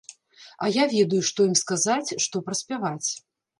А 0.63 0.69
я 0.75 0.83
ведаю, 0.93 1.19
што 1.31 1.47
ім 1.51 1.53
сказаць, 1.61 2.17
што 2.27 2.43
праспяваць. 2.51 3.09